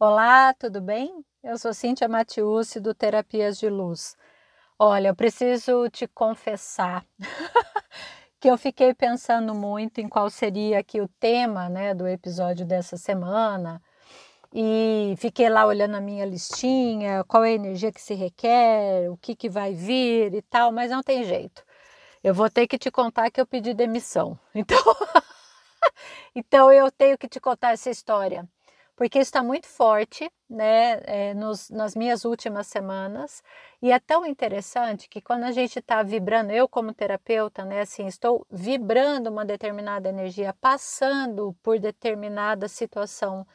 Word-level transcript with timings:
Olá, 0.00 0.54
tudo 0.54 0.80
bem? 0.80 1.24
Eu 1.42 1.58
sou 1.58 1.74
Cíntia 1.74 2.06
Matiusi 2.06 2.78
do 2.78 2.94
Terapias 2.94 3.58
de 3.58 3.68
Luz. 3.68 4.16
Olha, 4.78 5.08
eu 5.08 5.16
preciso 5.16 5.90
te 5.90 6.06
confessar 6.06 7.04
que 8.38 8.48
eu 8.48 8.56
fiquei 8.56 8.94
pensando 8.94 9.56
muito 9.56 10.00
em 10.00 10.08
qual 10.08 10.30
seria 10.30 10.78
aqui 10.78 11.00
o 11.00 11.08
tema 11.18 11.68
né, 11.68 11.94
do 11.94 12.06
episódio 12.06 12.64
dessa 12.64 12.96
semana 12.96 13.82
e 14.54 15.16
fiquei 15.18 15.48
lá 15.48 15.66
olhando 15.66 15.96
a 15.96 16.00
minha 16.00 16.24
listinha, 16.24 17.24
qual 17.24 17.44
é 17.44 17.48
a 17.50 17.54
energia 17.54 17.90
que 17.90 18.00
se 18.00 18.14
requer, 18.14 19.10
o 19.10 19.16
que, 19.16 19.34
que 19.34 19.48
vai 19.48 19.74
vir 19.74 20.32
e 20.32 20.42
tal, 20.42 20.70
mas 20.70 20.92
não 20.92 21.02
tem 21.02 21.24
jeito. 21.24 21.64
Eu 22.22 22.34
vou 22.34 22.48
ter 22.48 22.68
que 22.68 22.78
te 22.78 22.88
contar 22.88 23.32
que 23.32 23.40
eu 23.40 23.46
pedi 23.46 23.74
demissão. 23.74 24.38
Então, 24.54 24.78
então 26.34 26.72
eu 26.72 26.88
tenho 26.92 27.18
que 27.18 27.28
te 27.28 27.40
contar 27.40 27.72
essa 27.72 27.90
história 27.90 28.48
porque 28.98 29.20
está 29.20 29.44
muito 29.44 29.68
forte 29.68 30.28
né, 30.50 31.00
é, 31.04 31.32
nos, 31.32 31.70
nas 31.70 31.94
minhas 31.94 32.24
últimas 32.24 32.66
semanas. 32.66 33.44
E 33.80 33.92
é 33.92 34.00
tão 34.00 34.26
interessante 34.26 35.08
que 35.08 35.20
quando 35.20 35.44
a 35.44 35.52
gente 35.52 35.78
está 35.78 36.02
vibrando, 36.02 36.50
eu 36.50 36.68
como 36.68 36.92
terapeuta, 36.92 37.64
né, 37.64 37.82
assim, 37.82 38.08
estou 38.08 38.44
vibrando 38.50 39.30
uma 39.30 39.44
determinada 39.44 40.08
energia, 40.08 40.52
passando 40.60 41.54
por 41.62 41.78
determinada 41.78 42.66
situação 42.66 43.46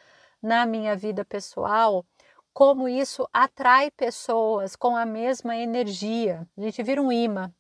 na 0.42 0.66
minha 0.66 0.96
vida 0.96 1.26
pessoal, 1.26 2.06
como 2.54 2.88
isso 2.88 3.28
atrai 3.34 3.92
pessoas 3.92 4.78
com 4.78 4.96
a 4.96 5.06
mesma 5.06 5.58
energia. 5.58 6.48
A 6.58 6.62
gente 6.62 6.82
vira 6.82 7.02
um 7.02 7.12
imã, 7.12 7.54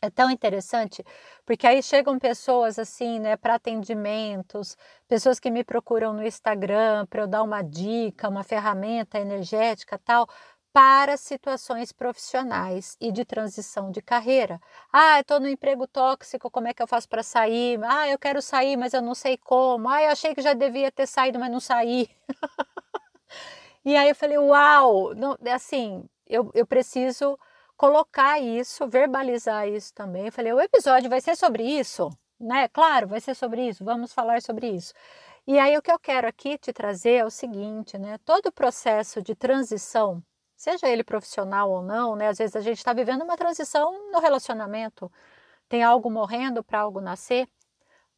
é 0.00 0.10
tão 0.10 0.30
interessante, 0.30 1.04
porque 1.44 1.66
aí 1.66 1.82
chegam 1.82 2.18
pessoas 2.18 2.78
assim, 2.78 3.18
né, 3.18 3.36
para 3.36 3.54
atendimentos, 3.54 4.76
pessoas 5.08 5.40
que 5.40 5.50
me 5.50 5.64
procuram 5.64 6.12
no 6.12 6.24
Instagram 6.24 7.06
para 7.06 7.22
eu 7.22 7.26
dar 7.26 7.42
uma 7.42 7.62
dica, 7.62 8.28
uma 8.28 8.44
ferramenta 8.44 9.18
energética 9.18 9.98
tal, 9.98 10.28
para 10.72 11.16
situações 11.16 11.90
profissionais 11.92 12.96
e 13.00 13.10
de 13.10 13.24
transição 13.24 13.90
de 13.90 14.00
carreira. 14.00 14.60
Ah, 14.92 15.18
estou 15.20 15.40
no 15.40 15.48
emprego 15.48 15.86
tóxico, 15.88 16.50
como 16.50 16.68
é 16.68 16.74
que 16.74 16.82
eu 16.82 16.86
faço 16.86 17.08
para 17.08 17.22
sair? 17.22 17.80
Ah, 17.82 18.08
eu 18.08 18.18
quero 18.18 18.40
sair, 18.40 18.76
mas 18.76 18.92
eu 18.94 19.02
não 19.02 19.14
sei 19.14 19.36
como. 19.38 19.88
Ah, 19.88 20.02
eu 20.02 20.10
achei 20.10 20.34
que 20.34 20.42
já 20.42 20.52
devia 20.54 20.92
ter 20.92 21.06
saído, 21.06 21.38
mas 21.38 21.50
não 21.50 21.58
saí. 21.60 22.08
e 23.84 23.96
aí 23.96 24.08
eu 24.08 24.14
falei, 24.14 24.38
uau, 24.38 25.14
não, 25.14 25.36
assim, 25.52 26.04
eu, 26.26 26.50
eu 26.54 26.66
preciso 26.66 27.38
colocar 27.78 28.40
isso, 28.40 28.88
verbalizar 28.88 29.68
isso 29.68 29.94
também. 29.94 30.26
Eu 30.26 30.32
falei, 30.32 30.52
o 30.52 30.60
episódio 30.60 31.08
vai 31.08 31.20
ser 31.20 31.36
sobre 31.36 31.62
isso, 31.62 32.10
né? 32.38 32.68
Claro, 32.68 33.08
vai 33.08 33.20
ser 33.20 33.34
sobre 33.34 33.68
isso, 33.68 33.84
vamos 33.84 34.12
falar 34.12 34.42
sobre 34.42 34.68
isso. 34.68 34.92
E 35.46 35.58
aí 35.58 35.78
o 35.78 35.82
que 35.82 35.92
eu 35.92 35.98
quero 35.98 36.28
aqui 36.28 36.58
te 36.58 36.72
trazer 36.72 37.12
é 37.12 37.24
o 37.24 37.30
seguinte, 37.30 37.96
né? 37.96 38.18
Todo 38.24 38.46
o 38.48 38.52
processo 38.52 39.22
de 39.22 39.34
transição, 39.34 40.22
seja 40.56 40.88
ele 40.88 41.04
profissional 41.04 41.70
ou 41.70 41.82
não, 41.82 42.16
né? 42.16 42.28
Às 42.28 42.38
vezes 42.38 42.56
a 42.56 42.60
gente 42.60 42.78
está 42.78 42.92
vivendo 42.92 43.22
uma 43.22 43.36
transição 43.36 44.10
no 44.12 44.18
relacionamento. 44.20 45.10
Tem 45.68 45.82
algo 45.84 46.10
morrendo 46.10 46.64
para 46.64 46.80
algo 46.80 47.00
nascer, 47.00 47.48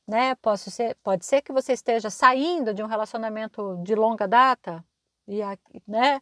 né? 0.08 0.34
Posso 0.36 0.70
ser, 0.70 0.96
pode 1.02 1.26
ser 1.26 1.42
que 1.42 1.52
você 1.52 1.74
esteja 1.74 2.10
saindo 2.10 2.74
de 2.74 2.82
um 2.82 2.86
relacionamento 2.86 3.80
de 3.84 3.94
longa 3.94 4.26
data 4.26 4.84
e, 5.28 5.40
né? 5.86 6.20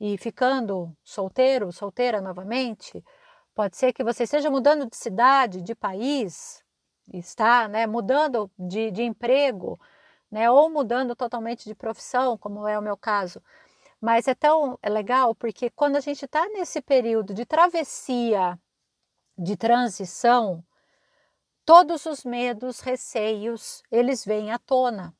E 0.00 0.16
ficando 0.16 0.96
solteiro, 1.04 1.70
solteira 1.70 2.20
novamente, 2.22 3.04
pode 3.54 3.76
ser 3.76 3.92
que 3.92 4.02
você 4.02 4.24
esteja 4.24 4.50
mudando 4.50 4.88
de 4.88 4.96
cidade, 4.96 5.60
de 5.60 5.74
país, 5.74 6.64
está 7.12 7.68
né, 7.68 7.86
mudando 7.86 8.50
de, 8.58 8.90
de 8.90 9.02
emprego, 9.02 9.78
né, 10.30 10.50
ou 10.50 10.70
mudando 10.70 11.14
totalmente 11.14 11.64
de 11.64 11.74
profissão, 11.74 12.38
como 12.38 12.66
é 12.66 12.78
o 12.78 12.82
meu 12.82 12.96
caso. 12.96 13.42
Mas 14.00 14.26
é 14.26 14.34
tão 14.34 14.78
é 14.80 14.88
legal 14.88 15.34
porque 15.34 15.68
quando 15.68 15.96
a 15.96 16.00
gente 16.00 16.24
está 16.24 16.48
nesse 16.48 16.80
período 16.80 17.34
de 17.34 17.44
travessia, 17.44 18.58
de 19.36 19.56
transição, 19.56 20.64
todos 21.66 22.06
os 22.06 22.24
medos, 22.24 22.80
receios, 22.80 23.82
eles 23.90 24.24
vêm 24.24 24.50
à 24.50 24.58
tona. 24.58 25.14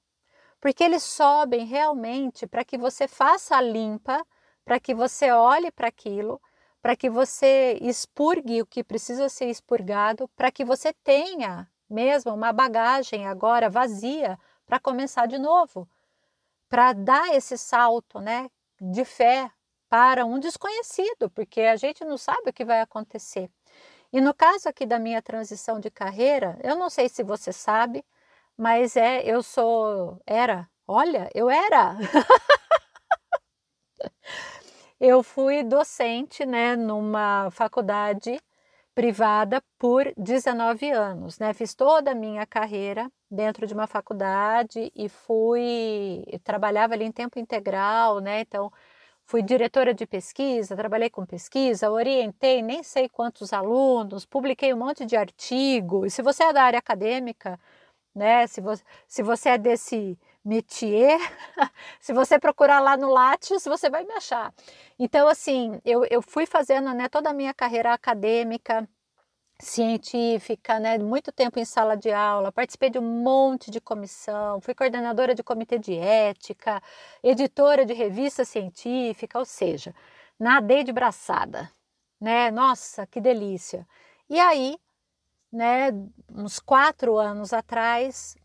Porque 0.59 0.85
eles 0.85 1.03
sobem 1.03 1.67
realmente 1.67 2.47
para 2.47 2.65
que 2.65 2.79
você 2.79 3.07
faça 3.07 3.57
a 3.57 3.61
limpa 3.61 4.25
para 4.65 4.81
que 4.81 4.95
você 4.95 5.31
olhe 5.31 5.71
para 5.71 5.89
aquilo, 5.89 6.41
para 6.83 6.97
que 6.97 7.11
você 7.11 7.79
expurgue 7.81 8.63
o 8.63 8.67
que 8.67 8.83
precisa 8.83 9.29
ser 9.29 9.47
expurgado, 9.47 10.29
para 10.37 10.51
que 10.51 10.65
você 10.65 10.93
tenha 11.05 11.69
mesmo 11.89 12.33
uma 12.33 12.53
bagagem 12.53 13.27
agora 13.27 13.69
vazia 13.69 14.39
para 14.65 14.79
começar 14.79 15.27
de 15.27 15.39
novo, 15.39 15.89
para 16.69 16.93
dar 16.93 17.35
esse 17.35 17.59
salto, 17.59 18.21
né, 18.21 18.49
de 18.81 19.05
fé 19.05 19.51
para 19.89 20.25
um 20.25 20.39
desconhecido, 20.39 21.29
porque 21.31 21.63
a 21.63 21.75
gente 21.75 22.05
não 22.05 22.17
sabe 22.17 22.51
o 22.51 22.53
que 22.53 22.65
vai 22.65 22.81
acontecer. 22.81 23.51
E 24.13 24.21
no 24.21 24.33
caso 24.33 24.69
aqui 24.69 24.87
da 24.87 24.99
minha 24.99 25.21
transição 25.21 25.81
de 25.81 25.91
carreira, 25.91 26.59
eu 26.63 26.77
não 26.77 26.89
sei 26.89 27.09
se 27.09 27.23
você 27.25 27.53
sabe, 27.53 28.05
mas 28.57 28.97
é, 28.97 29.23
eu 29.25 29.43
sou, 29.43 30.21
era, 30.27 30.69
olha, 30.87 31.29
eu 31.35 31.51
era 31.51 31.97
eu 35.01 35.23
fui 35.23 35.63
docente 35.63 36.45
né, 36.45 36.77
numa 36.77 37.51
faculdade 37.51 38.41
privada 38.95 39.63
por 39.79 40.13
19 40.17 40.91
anos, 40.91 41.39
né? 41.39 41.55
Fiz 41.55 41.75
toda 41.75 42.11
a 42.11 42.15
minha 42.15 42.45
carreira 42.47 43.11
dentro 43.31 43.67
de 43.67 43.73
uma 43.73 43.87
faculdade 43.87 44.93
e 44.95 45.09
fui 45.09 46.25
trabalhava 46.45 46.95
ali 46.95 47.05
em 47.05 47.13
tempo 47.13 47.39
integral, 47.39 48.21
né? 48.21 48.41
Então 48.41 48.71
fui 49.25 49.43
diretora 49.43 49.95
de 49.95 50.07
pesquisa, 50.07 50.77
trabalhei 50.77 51.09
com 51.11 51.25
pesquisa, 51.25 51.91
orientei 51.91 52.63
nem 52.63 52.83
sei 52.83 53.09
quantos 53.09 53.53
alunos, 53.53 54.27
publiquei 54.27 54.75
um 54.75 54.79
monte 54.79 55.07
de 55.07 55.17
artigo. 55.17 56.05
E 56.07 56.11
se 56.11 56.21
você 56.23 56.45
é 56.45 56.53
da 56.53 56.65
área 56.65 56.79
acadêmica, 56.79 57.59
né? 58.15 58.47
Se 58.47 58.61
você, 58.61 58.85
se 59.09 59.23
você 59.23 59.51
é 59.51 59.59
desse 59.59 60.19
métier, 60.45 61.19
se 62.01 62.13
você 62.13 62.39
procurar 62.39 62.81
lá 62.81 62.97
no 62.97 63.11
Lattes, 63.11 63.65
você 63.65 63.91
vai 63.91 64.05
me 64.05 64.13
achar. 64.15 64.53
Então, 64.99 65.29
assim, 65.29 65.81
eu, 65.85 66.05
eu 66.11 66.23
fui 66.23 66.47
fazendo 66.47 66.93
né, 66.95 67.09
toda 67.09 67.31
a 67.31 67.35
minha 67.35 67.55
carreira 67.55 67.93
acadêmica, 67.93 68.89
científica, 69.61 70.81
né, 70.81 70.99
muito 70.99 71.31
tempo 71.33 71.59
em 71.59 71.65
sala 71.65 71.97
de 71.97 72.11
aula, 72.11 72.51
participei 72.53 72.91
de 72.91 72.99
um 72.99 73.03
monte 73.03 73.71
de 73.71 73.81
comissão, 73.81 74.61
fui 74.61 74.75
coordenadora 74.75 75.35
de 75.35 75.43
comitê 75.43 75.79
de 75.79 75.95
ética, 75.97 76.83
editora 77.23 77.85
de 77.85 77.93
revista 77.93 78.45
científica, 78.45 79.39
ou 79.39 79.45
seja, 79.45 79.95
nadei 80.39 80.83
de 80.83 80.93
braçada, 80.93 81.71
né? 82.21 82.51
Nossa, 82.51 83.07
que 83.07 83.21
delícia! 83.21 83.87
E 84.29 84.39
aí, 84.41 84.79
né, 85.53 85.91
uns 86.35 86.59
quatro 86.61 87.19
anos 87.19 87.53
atrás, 87.53 88.37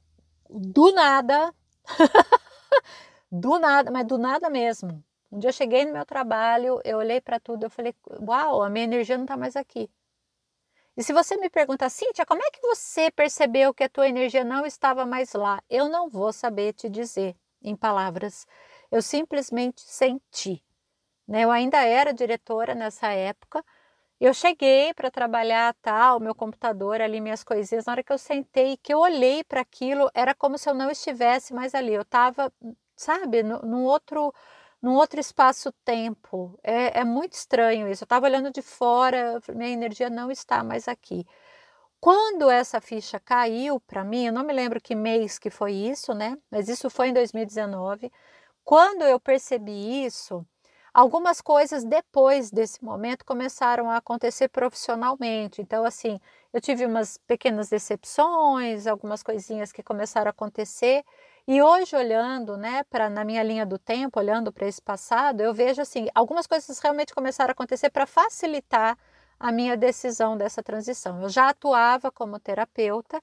do 0.49 0.91
nada, 0.93 1.53
do 3.31 3.59
nada, 3.59 3.91
mas 3.91 4.05
do 4.05 4.17
nada 4.17 4.49
mesmo. 4.49 5.03
Um 5.31 5.39
dia 5.39 5.49
eu 5.49 5.53
cheguei 5.53 5.85
no 5.85 5.93
meu 5.93 6.05
trabalho, 6.05 6.79
eu 6.83 6.97
olhei 6.97 7.19
para 7.19 7.39
tudo, 7.39 7.65
eu 7.65 7.69
falei, 7.69 7.93
uau, 8.21 8.63
a 8.63 8.69
minha 8.69 8.85
energia 8.85 9.17
não 9.17 9.25
está 9.25 9.35
mais 9.35 9.55
aqui. 9.55 9.89
E 10.97 11.03
se 11.03 11.11
você 11.11 11.35
me 11.35 11.49
pergunta, 11.49 11.89
Cíntia, 11.89 12.25
como 12.25 12.41
é 12.41 12.49
que 12.51 12.61
você 12.61 13.11
percebeu 13.11 13.73
que 13.73 13.83
a 13.83 13.89
tua 13.89 14.07
energia 14.07 14.45
não 14.45 14.65
estava 14.65 15.05
mais 15.05 15.33
lá? 15.33 15.61
Eu 15.69 15.89
não 15.89 16.09
vou 16.09 16.31
saber 16.31 16.73
te 16.73 16.87
dizer 16.87 17.35
em 17.61 17.75
palavras. 17.75 18.47
Eu 18.89 19.01
simplesmente 19.01 19.81
senti. 19.81 20.63
Né? 21.27 21.43
Eu 21.43 21.51
ainda 21.51 21.83
era 21.83 22.13
diretora 22.13 22.73
nessa 22.73 23.07
época, 23.07 23.63
eu 24.19 24.33
cheguei 24.33 24.93
para 24.93 25.11
trabalhar 25.11 25.75
tal, 25.81 26.19
meu 26.19 26.33
computador 26.33 27.01
ali, 27.01 27.19
minhas 27.19 27.43
coisinhas. 27.43 27.85
Na 27.85 27.93
hora 27.93 28.03
que 28.03 28.13
eu 28.13 28.17
sentei, 28.17 28.77
que 28.77 28.93
eu 28.93 28.99
olhei 28.99 29.43
para 29.43 29.61
aquilo, 29.61 30.09
era 30.13 30.33
como 30.33 30.57
se 30.57 30.69
eu 30.69 30.73
não 30.73 30.89
estivesse 30.89 31.53
mais 31.53 31.75
ali. 31.75 31.93
Eu 31.93 32.03
estava, 32.03 32.51
sabe, 32.95 33.43
num 33.43 33.83
outro, 33.83 34.33
num 34.81 34.95
outro 34.95 35.19
espaço-tempo. 35.19 36.57
É, 36.63 37.01
é, 37.01 37.03
muito 37.03 37.33
estranho 37.33 37.87
isso. 37.89 38.03
Eu 38.03 38.05
estava 38.05 38.25
olhando 38.25 38.51
de 38.51 38.61
fora, 38.61 39.41
minha 39.49 39.71
energia 39.71 40.09
não 40.09 40.31
está 40.31 40.63
mais 40.63 40.87
aqui. 40.87 41.25
Quando 41.99 42.49
essa 42.51 42.79
ficha 42.81 43.19
caiu 43.19 43.79
para 43.81 44.03
mim, 44.03 44.27
eu 44.27 44.33
não 44.33 44.43
me 44.45 44.53
lembro 44.53 44.79
que 44.81 44.95
mês 44.95 45.39
que 45.39 45.49
foi 45.49 45.73
isso, 45.73 46.13
né? 46.13 46.37
Mas 46.51 46.69
isso 46.69 46.89
foi 46.89 47.09
em 47.09 47.13
2019. 47.13 48.11
Quando 48.63 49.03
eu 49.03 49.19
percebi 49.19 50.05
isso, 50.05 50.45
Algumas 50.95 51.41
coisas 51.41 51.83
depois 51.83 52.49
desse 52.49 52.81
momento 52.81 53.25
começaram 53.25 53.89
a 53.91 53.97
acontecer 53.97 54.47
profissionalmente. 54.47 55.61
Então, 55.61 55.83
assim, 55.83 56.21
eu 56.53 56.61
tive 56.61 56.85
umas 56.85 57.17
pequenas 57.27 57.67
decepções, 57.67 58.87
algumas 58.87 59.21
coisinhas 59.21 59.73
que 59.73 59.83
começaram 59.83 60.29
a 60.29 60.31
acontecer. 60.31 61.03
E 61.45 61.61
hoje, 61.61 61.97
olhando, 61.97 62.55
né, 62.55 62.81
para 62.89 63.09
na 63.09 63.25
minha 63.25 63.43
linha 63.43 63.65
do 63.65 63.77
tempo, 63.77 64.17
olhando 64.21 64.53
para 64.53 64.67
esse 64.67 64.81
passado, 64.81 65.41
eu 65.41 65.53
vejo 65.53 65.81
assim, 65.81 66.07
algumas 66.15 66.47
coisas 66.47 66.79
realmente 66.79 67.13
começaram 67.13 67.49
a 67.49 67.51
acontecer 67.51 67.89
para 67.89 68.05
facilitar 68.05 68.97
a 69.37 69.51
minha 69.51 69.75
decisão 69.75 70.37
dessa 70.37 70.63
transição. 70.63 71.21
Eu 71.21 71.27
já 71.29 71.49
atuava 71.49 72.09
como 72.09 72.39
terapeuta, 72.39 73.21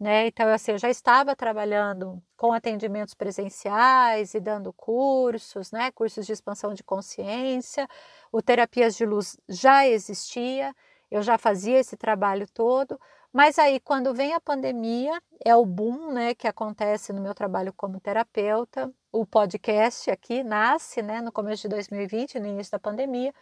né? 0.00 0.26
Então, 0.28 0.48
assim, 0.48 0.72
eu 0.72 0.78
já 0.78 0.88
estava 0.88 1.36
trabalhando 1.36 2.22
com 2.34 2.52
atendimentos 2.54 3.12
presenciais 3.12 4.32
e 4.32 4.40
dando 4.40 4.72
cursos, 4.72 5.70
né? 5.70 5.90
Cursos 5.90 6.24
de 6.26 6.32
expansão 6.32 6.72
de 6.72 6.82
consciência. 6.82 7.86
O 8.32 8.40
Terapias 8.40 8.96
de 8.96 9.04
Luz 9.04 9.36
já 9.46 9.86
existia, 9.86 10.74
eu 11.10 11.22
já 11.22 11.36
fazia 11.36 11.78
esse 11.78 11.98
trabalho 11.98 12.46
todo, 12.50 12.98
mas 13.32 13.58
aí 13.58 13.78
quando 13.78 14.14
vem 14.14 14.32
a 14.32 14.40
pandemia, 14.40 15.20
é 15.44 15.54
o 15.54 15.66
boom, 15.66 16.12
né, 16.12 16.34
que 16.34 16.48
acontece 16.48 17.12
no 17.12 17.20
meu 17.20 17.34
trabalho 17.34 17.72
como 17.74 18.00
terapeuta. 18.00 18.90
O 19.12 19.26
podcast 19.26 20.10
aqui 20.10 20.42
nasce, 20.42 21.02
né, 21.02 21.20
no 21.20 21.30
começo 21.32 21.62
de 21.62 21.68
2020, 21.68 22.40
no 22.40 22.46
início 22.46 22.72
da 22.72 22.78
pandemia. 22.78 23.34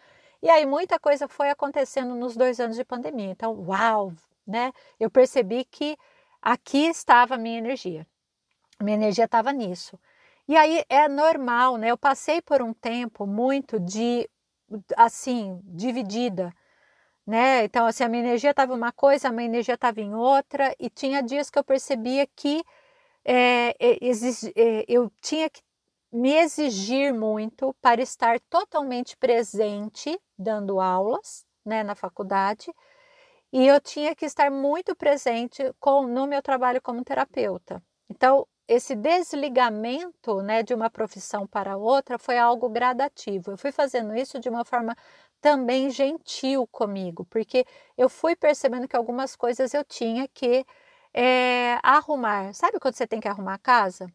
E 0.42 0.50
aí 0.50 0.66
muita 0.66 0.98
coisa 0.98 1.28
foi 1.28 1.50
acontecendo 1.50 2.14
nos 2.14 2.36
dois 2.36 2.58
anos 2.60 2.76
de 2.76 2.84
pandemia. 2.84 3.30
Então, 3.30 3.52
uau, 3.66 4.12
né? 4.46 4.72
Eu 4.98 5.10
percebi 5.10 5.64
que 5.64 5.96
aqui 6.42 6.86
estava 6.86 7.34
a 7.34 7.38
minha 7.38 7.58
energia. 7.58 8.06
Minha 8.80 8.96
energia 8.96 9.24
estava 9.24 9.52
nisso. 9.52 9.98
E 10.46 10.56
aí 10.56 10.84
é 10.88 11.08
normal, 11.08 11.76
né? 11.76 11.90
Eu 11.90 11.98
passei 11.98 12.40
por 12.40 12.62
um 12.62 12.72
tempo 12.72 13.26
muito 13.26 13.78
de 13.78 14.28
assim, 14.96 15.60
dividida, 15.64 16.52
né? 17.26 17.64
Então, 17.64 17.86
assim, 17.86 18.04
a 18.04 18.08
minha 18.08 18.22
energia 18.22 18.50
estava 18.50 18.74
uma 18.74 18.92
coisa, 18.92 19.28
a 19.28 19.32
minha 19.32 19.46
energia 19.46 19.74
estava 19.74 20.00
em 20.00 20.14
outra, 20.14 20.74
e 20.78 20.90
tinha 20.90 21.22
dias 21.22 21.50
que 21.50 21.58
eu 21.58 21.64
percebia 21.64 22.26
que 22.26 22.64
é, 23.24 23.76
é, 23.78 24.84
eu 24.88 25.10
tinha 25.20 25.50
que 25.50 25.62
me 26.10 26.32
exigir 26.32 27.12
muito 27.12 27.74
para 27.82 28.00
estar 28.00 28.40
totalmente 28.48 29.16
presente 29.16 30.18
dando 30.38 30.80
aulas, 30.80 31.46
né, 31.64 31.82
na 31.82 31.94
faculdade, 31.94 32.72
e 33.52 33.66
eu 33.66 33.80
tinha 33.80 34.14
que 34.14 34.26
estar 34.26 34.50
muito 34.50 34.94
presente 34.94 35.72
com, 35.80 36.06
no 36.06 36.26
meu 36.26 36.42
trabalho 36.42 36.82
como 36.82 37.04
terapeuta. 37.04 37.82
Então, 38.08 38.46
esse 38.66 38.94
desligamento 38.94 40.42
né, 40.42 40.62
de 40.62 40.74
uma 40.74 40.90
profissão 40.90 41.46
para 41.46 41.76
outra 41.76 42.18
foi 42.18 42.38
algo 42.38 42.68
gradativo. 42.68 43.52
Eu 43.52 43.58
fui 43.58 43.72
fazendo 43.72 44.14
isso 44.14 44.38
de 44.38 44.48
uma 44.48 44.64
forma 44.64 44.94
também 45.40 45.88
gentil 45.90 46.66
comigo, 46.66 47.24
porque 47.26 47.64
eu 47.96 48.08
fui 48.08 48.36
percebendo 48.36 48.86
que 48.88 48.96
algumas 48.96 49.34
coisas 49.36 49.72
eu 49.72 49.84
tinha 49.84 50.28
que 50.28 50.66
é, 51.14 51.78
arrumar. 51.82 52.52
Sabe 52.54 52.78
quando 52.78 52.94
você 52.94 53.06
tem 53.06 53.20
que 53.20 53.28
arrumar 53.28 53.54
a 53.54 53.58
casa? 53.58 54.12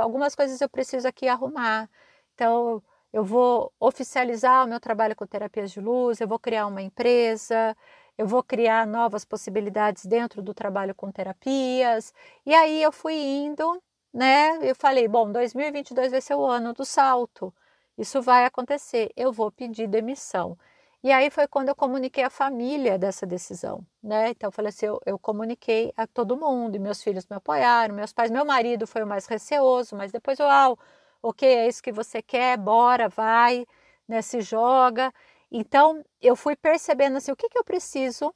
Algumas 0.00 0.34
coisas 0.34 0.60
eu 0.60 0.68
preciso 0.68 1.06
aqui 1.06 1.28
arrumar. 1.28 1.88
Então, 2.34 2.82
eu 3.12 3.24
vou 3.24 3.72
oficializar 3.80 4.64
o 4.64 4.68
meu 4.68 4.80
trabalho 4.80 5.16
com 5.16 5.26
terapias 5.26 5.70
de 5.70 5.80
luz, 5.80 6.20
eu 6.20 6.28
vou 6.28 6.38
criar 6.38 6.66
uma 6.66 6.82
empresa, 6.82 7.76
eu 8.18 8.26
vou 8.26 8.42
criar 8.42 8.86
novas 8.86 9.24
possibilidades 9.24 10.04
dentro 10.04 10.42
do 10.42 10.52
trabalho 10.52 10.94
com 10.94 11.10
terapias. 11.12 12.12
E 12.44 12.52
aí 12.54 12.82
eu 12.82 12.92
fui 12.92 13.14
indo, 13.14 13.80
né? 14.12 14.58
Eu 14.62 14.74
falei, 14.74 15.06
bom, 15.08 15.30
2022 15.30 16.10
vai 16.10 16.20
ser 16.20 16.34
o 16.34 16.44
ano 16.44 16.72
do 16.74 16.84
salto. 16.84 17.54
Isso 17.96 18.20
vai 18.20 18.44
acontecer. 18.44 19.10
Eu 19.16 19.32
vou 19.32 19.50
pedir 19.52 19.86
demissão. 19.86 20.58
E 21.02 21.12
aí 21.12 21.30
foi 21.30 21.46
quando 21.46 21.68
eu 21.68 21.76
comuniquei 21.76 22.24
à 22.24 22.30
família 22.30 22.98
dessa 22.98 23.24
decisão, 23.24 23.86
né? 24.02 24.30
Então 24.30 24.48
eu 24.48 24.52
falei 24.52 24.70
assim, 24.70 24.86
eu, 24.86 25.00
eu 25.06 25.16
comuniquei 25.18 25.92
a 25.96 26.06
todo 26.08 26.36
mundo, 26.36 26.74
e 26.74 26.78
meus 26.80 27.00
filhos 27.02 27.24
me 27.30 27.36
apoiaram, 27.36 27.94
meus 27.94 28.12
pais, 28.12 28.30
meu 28.32 28.44
marido 28.44 28.84
foi 28.86 29.04
o 29.04 29.06
mais 29.06 29.26
receoso, 29.26 29.94
mas 29.94 30.10
depois, 30.10 30.40
uau, 30.40 30.76
ok, 31.22 31.48
é 31.48 31.68
isso 31.68 31.80
que 31.82 31.92
você 31.92 32.20
quer, 32.20 32.58
bora, 32.58 33.08
vai, 33.08 33.64
né? 34.08 34.20
Se 34.22 34.40
joga. 34.40 35.12
Então, 35.50 36.04
eu 36.20 36.36
fui 36.36 36.56
percebendo 36.56 37.16
assim, 37.16 37.32
o 37.32 37.36
que, 37.36 37.48
que 37.48 37.58
eu 37.58 37.64
preciso, 37.64 38.34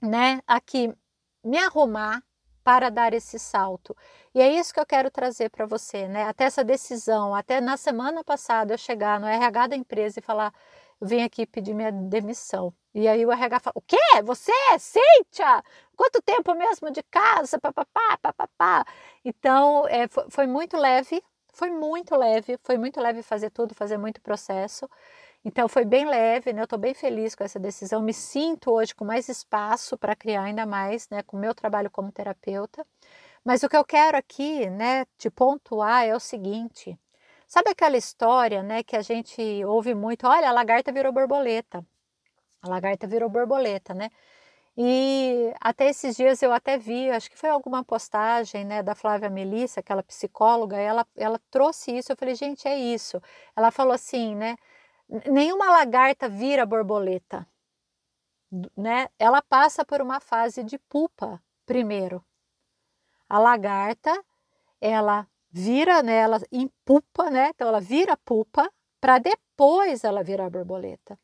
né, 0.00 0.40
aqui 0.46 0.92
me 1.44 1.58
arrumar 1.58 2.22
para 2.68 2.90
dar 2.90 3.14
esse 3.14 3.38
salto. 3.38 3.96
E 4.34 4.40
é 4.42 4.52
isso 4.52 4.74
que 4.74 4.80
eu 4.80 4.84
quero 4.86 5.10
trazer 5.10 5.48
para 5.50 5.64
você, 5.64 6.06
né? 6.06 6.24
Até 6.24 6.44
essa 6.44 6.62
decisão, 6.62 7.34
até 7.34 7.62
na 7.62 7.78
semana 7.78 8.22
passada 8.22 8.74
eu 8.74 8.78
chegar 8.78 9.18
no 9.18 9.26
RH 9.26 9.68
da 9.68 9.76
empresa 9.76 10.18
e 10.18 10.22
falar, 10.22 10.52
vim 11.00 11.22
aqui 11.22 11.46
pedir 11.46 11.72
minha 11.74 11.90
demissão. 11.90 12.74
E 12.94 13.08
aí 13.08 13.24
o 13.24 13.32
RH 13.32 13.60
fala, 13.60 13.72
o 13.74 13.80
quê? 13.80 13.96
Você? 14.22 14.52
Cíntia? 14.78 15.62
Quanto 15.96 16.20
tempo 16.20 16.54
mesmo 16.54 16.90
de 16.90 17.02
casa? 17.04 17.58
Papapá, 17.58 18.18
papapá. 18.20 18.84
Então, 19.24 19.86
é, 19.88 20.06
foi, 20.08 20.24
foi 20.28 20.46
muito 20.46 20.76
leve, 20.76 21.22
foi 21.54 21.70
muito 21.70 22.14
leve, 22.16 22.58
foi 22.62 22.76
muito 22.76 23.00
leve 23.00 23.22
fazer 23.22 23.50
tudo, 23.50 23.74
fazer 23.74 23.96
muito 23.96 24.20
processo. 24.20 24.86
Então 25.48 25.66
foi 25.66 25.86
bem 25.86 26.04
leve, 26.06 26.52
né? 26.52 26.60
Eu 26.60 26.64
estou 26.64 26.78
bem 26.78 26.92
feliz 26.92 27.34
com 27.34 27.42
essa 27.42 27.58
decisão. 27.58 28.02
Me 28.02 28.12
sinto 28.12 28.70
hoje 28.70 28.94
com 28.94 29.02
mais 29.02 29.30
espaço 29.30 29.96
para 29.96 30.14
criar 30.14 30.42
ainda 30.42 30.66
mais, 30.66 31.08
né? 31.08 31.22
Com 31.22 31.38
o 31.38 31.40
meu 31.40 31.54
trabalho 31.54 31.90
como 31.90 32.12
terapeuta. 32.12 32.86
Mas 33.42 33.62
o 33.62 33.68
que 33.68 33.76
eu 33.76 33.84
quero 33.84 34.18
aqui, 34.18 34.68
né, 34.68 35.06
te 35.16 35.30
pontuar 35.30 36.04
é 36.04 36.14
o 36.14 36.20
seguinte: 36.20 36.98
sabe 37.46 37.70
aquela 37.70 37.96
história, 37.96 38.62
né, 38.62 38.82
que 38.82 38.94
a 38.96 39.00
gente 39.02 39.40
ouve 39.64 39.94
muito? 39.94 40.26
Olha, 40.26 40.50
a 40.50 40.52
lagarta 40.52 40.92
virou 40.92 41.12
borboleta. 41.12 41.82
A 42.62 42.68
lagarta 42.68 43.06
virou 43.06 43.30
borboleta, 43.30 43.94
né? 43.94 44.10
E 44.76 45.52
até 45.60 45.88
esses 45.88 46.16
dias 46.16 46.42
eu 46.42 46.52
até 46.52 46.78
vi, 46.78 47.10
acho 47.10 47.30
que 47.30 47.38
foi 47.38 47.50
alguma 47.50 47.84
postagem, 47.84 48.64
né, 48.64 48.82
da 48.82 48.94
Flávia 48.94 49.30
Melissa, 49.30 49.80
aquela 49.80 50.02
psicóloga, 50.02 50.76
ela, 50.76 51.06
ela 51.16 51.40
trouxe 51.50 51.96
isso. 51.96 52.12
Eu 52.12 52.16
falei, 52.16 52.34
gente, 52.34 52.68
é 52.68 52.76
isso. 52.78 53.20
Ela 53.56 53.70
falou 53.70 53.94
assim, 53.94 54.34
né? 54.36 54.56
Nenhuma 55.26 55.70
lagarta 55.70 56.28
vira 56.28 56.66
borboleta, 56.66 57.46
né? 58.76 59.08
Ela 59.18 59.42
passa 59.42 59.84
por 59.84 60.00
uma 60.00 60.20
fase 60.20 60.62
de 60.64 60.78
pupa 60.78 61.42
primeiro. 61.66 62.24
A 63.28 63.38
lagarta, 63.38 64.24
ela 64.80 65.26
vira, 65.50 66.02
né? 66.02 66.16
Ela 66.16 66.40
empupa, 66.50 67.30
né? 67.30 67.50
Então 67.50 67.68
ela 67.68 67.80
vira 67.80 68.16
pupa 68.16 68.70
para 69.00 69.18
depois 69.18 70.04
ela 70.04 70.22
virar 70.22 70.50
borboleta. 70.50 71.18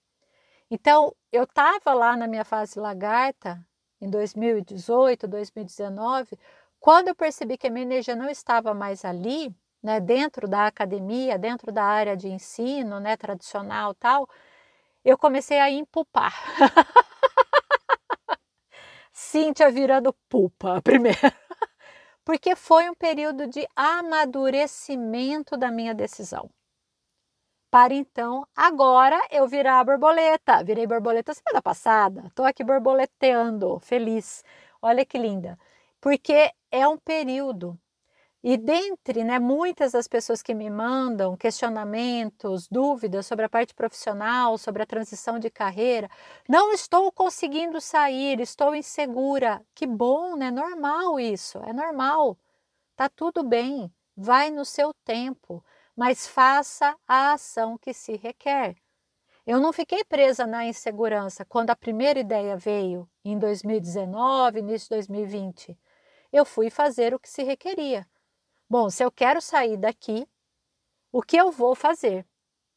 Então, 0.70 1.14
eu 1.30 1.44
estava 1.44 1.92
lá 1.92 2.16
na 2.16 2.26
minha 2.26 2.44
fase 2.44 2.78
lagarta 2.78 3.64
em 4.00 4.08
2018, 4.10 5.28
2019, 5.28 6.38
quando 6.80 7.08
eu 7.08 7.14
percebi 7.14 7.56
que 7.56 7.66
a 7.66 7.70
minha 7.70 7.84
energia 7.84 8.16
não 8.16 8.28
estava 8.28 8.74
mais 8.74 9.04
ali, 9.04 9.54
né, 9.84 10.00
dentro 10.00 10.48
da 10.48 10.66
academia, 10.66 11.38
dentro 11.38 11.70
da 11.70 11.84
área 11.84 12.16
de 12.16 12.28
ensino, 12.28 12.98
né, 13.00 13.16
tradicional 13.18 13.94
tal, 13.94 14.26
eu 15.04 15.18
comecei 15.18 15.60
a 15.60 15.70
empupar. 15.70 16.32
Cíntia 19.12 19.70
virando 19.70 20.12
pupa 20.28 20.80
primeiro. 20.82 21.18
Porque 22.24 22.56
foi 22.56 22.88
um 22.90 22.94
período 22.94 23.46
de 23.46 23.66
amadurecimento 23.76 25.56
da 25.56 25.70
minha 25.70 25.94
decisão. 25.94 26.50
Para 27.70 27.92
então, 27.92 28.46
agora 28.56 29.20
eu 29.30 29.46
virar 29.48 29.80
a 29.80 29.84
borboleta. 29.84 30.62
Virei 30.64 30.86
borboleta 30.86 31.34
semana 31.34 31.60
passada. 31.60 32.24
Estou 32.28 32.46
aqui 32.46 32.62
borboleteando, 32.64 33.78
feliz. 33.80 34.42
Olha 34.80 35.04
que 35.04 35.18
linda. 35.18 35.58
Porque 36.00 36.50
é 36.70 36.86
um 36.86 36.96
período 36.96 37.78
e 38.46 38.58
dentre 38.58 39.24
né, 39.24 39.38
muitas 39.38 39.92
das 39.92 40.06
pessoas 40.06 40.42
que 40.42 40.52
me 40.52 40.68
mandam 40.68 41.34
questionamentos, 41.34 42.68
dúvidas 42.68 43.24
sobre 43.24 43.46
a 43.46 43.48
parte 43.48 43.74
profissional, 43.74 44.58
sobre 44.58 44.82
a 44.82 44.86
transição 44.86 45.38
de 45.38 45.48
carreira, 45.48 46.10
não 46.46 46.70
estou 46.70 47.10
conseguindo 47.10 47.80
sair, 47.80 48.38
estou 48.40 48.74
insegura. 48.74 49.64
Que 49.74 49.86
bom, 49.86 50.36
né? 50.36 50.50
Normal 50.50 51.18
isso, 51.18 51.56
é 51.64 51.72
normal. 51.72 52.38
Tá 52.94 53.08
tudo 53.08 53.42
bem, 53.42 53.90
vai 54.14 54.50
no 54.50 54.66
seu 54.66 54.92
tempo, 54.92 55.64
mas 55.96 56.26
faça 56.28 56.94
a 57.08 57.32
ação 57.32 57.78
que 57.78 57.94
se 57.94 58.14
requer. 58.14 58.76
Eu 59.46 59.58
não 59.58 59.72
fiquei 59.72 60.04
presa 60.04 60.46
na 60.46 60.66
insegurança 60.66 61.46
quando 61.46 61.70
a 61.70 61.76
primeira 61.76 62.20
ideia 62.20 62.58
veio 62.58 63.08
em 63.24 63.38
2019, 63.38 64.58
início 64.58 64.88
de 64.90 64.96
2020. 64.96 65.78
Eu 66.30 66.44
fui 66.44 66.68
fazer 66.68 67.14
o 67.14 67.18
que 67.18 67.30
se 67.30 67.42
requeria 67.42 68.06
Bom, 68.76 68.90
se 68.90 69.04
eu 69.04 69.10
quero 69.12 69.40
sair 69.40 69.76
daqui, 69.76 70.26
o 71.12 71.22
que 71.22 71.36
eu 71.36 71.52
vou 71.52 71.76
fazer, 71.76 72.26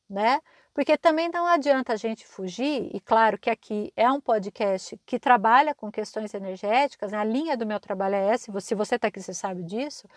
né? 0.07 0.39
Porque 0.71 0.95
também 0.95 1.27
não 1.27 1.47
adianta 1.47 1.93
a 1.93 1.95
gente 1.95 2.23
fugir, 2.23 2.95
e 2.95 2.99
claro 2.99 3.35
que 3.35 3.49
aqui 3.49 3.91
é 3.95 4.07
um 4.11 4.21
podcast 4.21 4.95
que 5.07 5.19
trabalha 5.19 5.73
com 5.73 5.91
questões 5.91 6.35
energéticas, 6.35 7.11
né? 7.11 7.17
a 7.17 7.23
linha 7.23 7.57
do 7.57 7.65
meu 7.65 7.79
trabalho 7.79 8.13
é 8.13 8.27
essa, 8.27 8.59
se 8.59 8.75
você 8.75 8.93
está 8.93 9.07
aqui, 9.07 9.19
você 9.19 9.33
sabe 9.33 9.63
disso, 9.63 10.07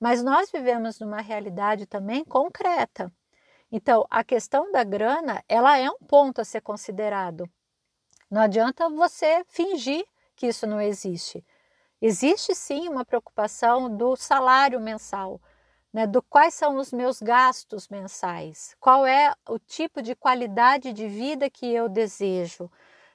mas 0.00 0.24
nós 0.24 0.50
vivemos 0.50 0.98
numa 0.98 1.20
realidade 1.20 1.86
também 1.86 2.24
concreta. 2.24 3.08
Então, 3.70 4.04
a 4.10 4.24
questão 4.24 4.72
da 4.72 4.82
grana, 4.82 5.44
ela 5.48 5.78
é 5.78 5.88
um 5.88 5.98
ponto 5.98 6.40
a 6.40 6.44
ser 6.44 6.62
considerado. 6.62 7.48
Não 8.28 8.40
adianta 8.40 8.88
você 8.88 9.44
fingir 9.46 10.04
que 10.34 10.48
isso 10.48 10.66
não 10.66 10.80
existe. 10.80 11.44
Existe 12.00 12.54
sim 12.54 12.88
uma 12.88 13.04
preocupação 13.04 13.94
do 13.96 14.14
salário 14.16 14.80
mensal, 14.80 15.40
né, 15.92 16.06
do 16.06 16.22
quais 16.22 16.54
são 16.54 16.76
os 16.76 16.92
meus 16.92 17.20
gastos 17.20 17.88
mensais, 17.88 18.76
qual 18.80 19.06
é 19.06 19.34
o 19.48 19.58
tipo 19.58 20.00
de 20.02 20.14
qualidade 20.14 20.92
de 20.92 21.08
vida 21.08 21.50
que 21.50 21.66
eu 21.66 21.88
desejo, 21.88 22.70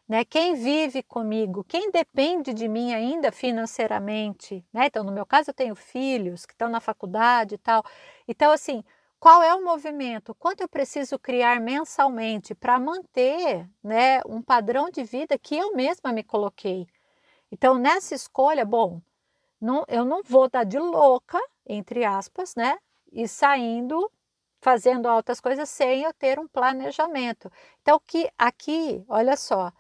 né? 0.08 0.25
Quem 0.25 0.56
vive 0.56 1.04
comigo, 1.04 1.63
quem 1.63 1.92
depende 1.92 2.54
de 2.54 2.68
mim 2.70 2.94
ainda 2.94 3.32
financeiramente, 3.32 4.66
né? 4.74 4.88
Então, 4.88 5.04
no 5.04 5.12
meu 5.13 5.25
caso, 5.25 5.52
eu 5.52 5.54
tenho 5.54 5.75
filhos 5.75 6.46
que 6.46 6.54
estão 6.54 6.70
na 6.70 6.80
faculdade 6.82 7.56
e 7.56 7.58
tal. 7.58 7.84
Então, 8.28 8.52
assim, 8.52 8.84
qual 9.20 9.42
é 9.44 9.54
o 9.56 9.63
movimento? 9.63 10.36
Quanto 10.36 10.62
eu 10.62 10.68
preciso 10.70 11.18
criar 11.20 11.60
mensalmente 11.62 12.54
para 12.56 12.80
manter, 12.80 13.70
né, 13.84 14.22
um 14.28 14.42
padrão 14.42 14.90
de 14.90 15.04
vida 15.04 15.38
que 15.40 15.58
eu 15.58 15.74
mesma 15.75 16.12
me 16.13 16.24
coloquei? 16.24 16.88
Então, 17.54 17.78
nessa 17.78 18.16
escolha, 18.16 18.66
bom, 18.66 19.00
não, 19.62 19.86
eu 19.88 20.04
não 20.04 20.24
vou 20.24 20.50
dar 20.50 20.64
de 20.64 20.80
louca, 20.80 21.40
entre 21.68 22.04
aspas, 22.04 22.56
né? 22.56 22.80
E 23.12 23.28
saindo 23.28 24.12
fazendo 24.60 25.08
altas 25.08 25.40
coisas 25.40 25.70
sem 25.70 26.02
eu 26.02 26.12
ter 26.14 26.40
um 26.40 26.48
planejamento. 26.48 27.52
Então, 27.82 28.02
que 28.08 28.28
aqui, 28.40 29.06
olha 29.08 29.38
só, 29.38 29.72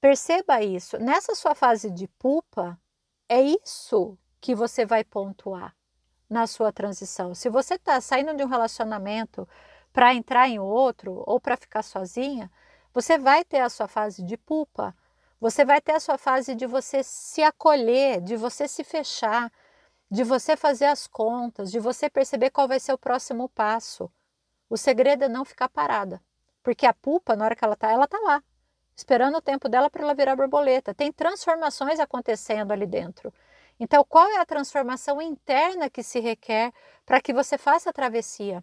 perceba 0.00 0.62
isso. 0.62 0.96
Nessa 0.98 1.34
sua 1.34 1.56
fase 1.56 1.90
de 1.90 2.06
pupa, 2.06 2.78
é 3.28 3.42
isso 3.42 4.16
que 4.40 4.54
você 4.54 4.86
vai 4.86 5.02
pontuar 5.02 5.74
na 6.30 6.46
sua 6.46 6.72
transição. 6.72 7.34
Se 7.34 7.48
você 7.48 7.74
está 7.74 8.00
saindo 8.00 8.32
de 8.36 8.44
um 8.44 8.48
relacionamento 8.48 9.48
para 9.92 10.14
entrar 10.14 10.48
em 10.48 10.60
outro 10.60 11.24
ou 11.26 11.40
para 11.40 11.56
ficar 11.56 11.82
sozinha, 11.82 12.48
você 12.94 13.18
vai 13.18 13.44
ter 13.44 13.58
a 13.58 13.68
sua 13.68 13.88
fase 13.88 14.22
de 14.22 14.36
pupa. 14.36 14.94
Você 15.42 15.64
vai 15.64 15.80
ter 15.80 15.90
a 15.90 15.98
sua 15.98 16.16
fase 16.16 16.54
de 16.54 16.66
você 16.66 17.02
se 17.02 17.42
acolher, 17.42 18.20
de 18.20 18.36
você 18.36 18.68
se 18.68 18.84
fechar, 18.84 19.50
de 20.08 20.22
você 20.22 20.56
fazer 20.56 20.84
as 20.84 21.08
contas, 21.08 21.72
de 21.72 21.80
você 21.80 22.08
perceber 22.08 22.50
qual 22.50 22.68
vai 22.68 22.78
ser 22.78 22.92
o 22.92 22.96
próximo 22.96 23.48
passo. 23.48 24.08
O 24.70 24.76
segredo 24.76 25.24
é 25.24 25.28
não 25.28 25.44
ficar 25.44 25.68
parada, 25.68 26.22
porque 26.62 26.86
a 26.86 26.94
pupa, 26.94 27.34
na 27.34 27.44
hora 27.44 27.56
que 27.56 27.64
ela 27.64 27.74
tá, 27.74 27.90
ela 27.90 28.06
tá 28.06 28.20
lá, 28.20 28.40
esperando 28.94 29.38
o 29.38 29.42
tempo 29.42 29.68
dela 29.68 29.90
para 29.90 30.04
ela 30.04 30.14
virar 30.14 30.36
borboleta. 30.36 30.94
Tem 30.94 31.10
transformações 31.10 31.98
acontecendo 31.98 32.70
ali 32.70 32.86
dentro. 32.86 33.34
Então, 33.80 34.04
qual 34.08 34.28
é 34.28 34.36
a 34.36 34.46
transformação 34.46 35.20
interna 35.20 35.90
que 35.90 36.04
se 36.04 36.20
requer 36.20 36.72
para 37.04 37.20
que 37.20 37.32
você 37.32 37.58
faça 37.58 37.90
a 37.90 37.92
travessia? 37.92 38.62